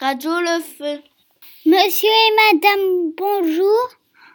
Radio 0.00 0.30
Le 0.40 0.62
Feu. 0.62 1.02
Monsieur 1.66 2.08
et 2.08 2.54
Madame, 2.54 3.12
bonjour. 3.18 3.90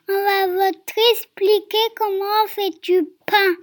On 0.08 0.14
va 0.14 0.46
vous 0.46 0.78
expliquer 1.12 1.88
comment 1.98 2.44
on 2.44 2.48
fait 2.48 2.80
du 2.84 3.08
pain. 3.26 3.56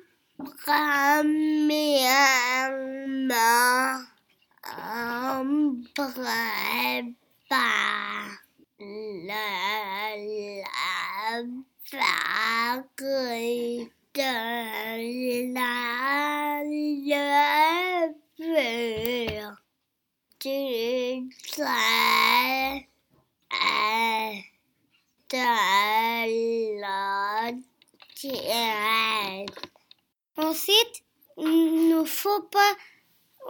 Ensuite, 30.36 31.04
il 31.36 31.88
ne 31.88 32.04
faut 32.04 32.42
pas 32.42 32.74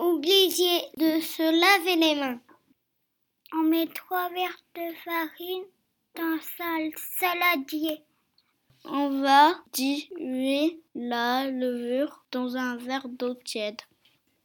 oublier 0.00 0.82
de 0.98 1.20
se 1.20 1.42
laver 1.42 1.96
les 1.96 2.14
mains. 2.16 2.40
On 3.54 3.62
met 3.62 3.86
trois 3.86 4.28
verres 4.28 4.62
de 4.74 4.94
farine 5.02 5.64
dans 6.14 6.38
un 6.60 6.90
saladier. 7.18 8.02
On 8.84 9.22
va 9.22 9.54
diluer 9.72 10.78
la 10.94 11.48
levure 11.48 12.24
dans 12.32 12.56
un 12.56 12.76
verre 12.76 13.08
d'eau 13.08 13.34
tiède. 13.34 13.80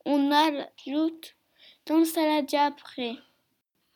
On 0.06 0.32
ajoute 0.32 1.37
dans 1.88 2.00
le 2.00 2.06
saladier 2.06 2.60
après. 2.60 3.16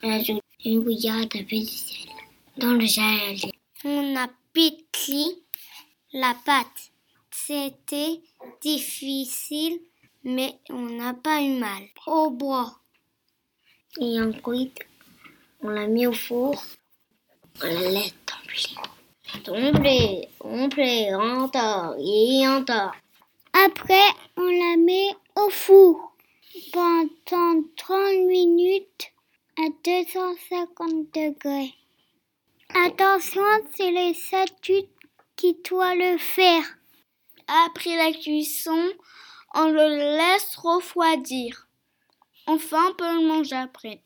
On 0.01 0.11
ajoute 0.11 0.41
une 0.65 0.81
bouillade 0.81 1.27
de 1.27 1.65
sel 1.65 2.09
dans 2.57 2.73
le 2.73 2.87
saladier. 2.87 3.51
On 3.83 4.15
a 4.15 4.27
pétri 4.53 5.43
la 6.13 6.35
pâte. 6.45 6.91
C'était 7.31 8.21
difficile, 8.61 9.79
mais 10.23 10.59
on 10.69 10.81
n'a 10.81 11.13
pas 11.13 11.41
eu 11.41 11.59
mal. 11.59 11.83
Au 12.07 12.29
bois. 12.29 12.79
Et 13.99 14.21
ensuite, 14.21 14.79
on 15.61 15.69
l'a 15.69 15.87
mis 15.87 16.07
au 16.07 16.13
four. 16.13 16.63
On 17.61 17.67
la 17.67 17.89
laisse 17.89 18.13
tomber. 18.25 18.81
Tomber, 19.43 20.27
tomber, 20.39 21.15
encore 21.15 21.95
et 21.99 22.47
encore. 22.47 22.93
Après, 23.53 24.09
on 24.37 24.47
la 24.47 24.77
met 24.77 25.09
au 25.35 25.49
four 25.49 26.11
pendant 26.71 27.63
30 27.91 28.25
minutes 28.25 29.11
à 29.57 29.67
250 29.83 31.13
degrés. 31.13 31.73
Attention, 32.73 33.43
c'est 33.75 33.91
les 33.91 34.13
statues 34.13 34.87
qui 35.35 35.57
doivent 35.69 35.97
le 35.97 36.17
faire. 36.17 36.63
Après 37.65 37.97
la 37.97 38.13
cuisson, 38.13 38.81
on 39.55 39.65
le 39.65 40.17
laisse 40.17 40.55
refroidir. 40.55 41.67
Enfin, 42.47 42.91
on 42.91 42.93
peut 42.93 43.13
le 43.13 43.27
manger 43.27 43.57
après. 43.57 44.01